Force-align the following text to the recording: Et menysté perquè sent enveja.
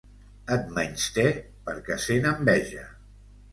Et 0.55 0.71
menysté 0.77 1.27
perquè 1.69 2.01
sent 2.07 2.29
enveja. 2.33 2.91